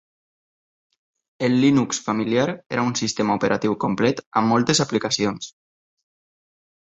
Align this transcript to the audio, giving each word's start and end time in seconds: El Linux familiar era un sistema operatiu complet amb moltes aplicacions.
El 1.39 1.61
Linux 1.61 2.01
familiar 2.07 2.49
era 2.75 2.85
un 2.87 2.95
sistema 3.01 3.35
operatiu 3.41 3.77
complet 3.85 4.23
amb 4.43 4.51
moltes 4.55 4.83
aplicacions. 4.87 5.53